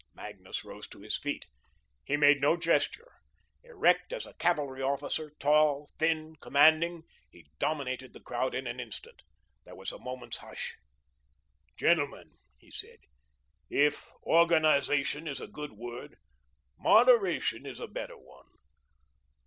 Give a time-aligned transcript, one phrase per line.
[0.15, 1.45] Magnus rose to his feet.
[2.03, 3.19] He made no gesture.
[3.63, 9.21] Erect as a cavalry officer, tall, thin, commanding, he dominated the crowd in an instant.
[9.63, 10.75] There was a moment's hush.
[11.77, 12.97] "Gentlemen," he said,
[13.69, 16.17] "if organisation is a good word,
[16.79, 18.47] moderation is a better one.